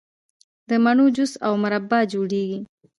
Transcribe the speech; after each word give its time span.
د 0.69 0.71
مڼو 0.83 1.05
جوس 1.15 1.33
او 1.45 1.53
مربا 1.63 1.99
جوړیږي. 2.13 2.59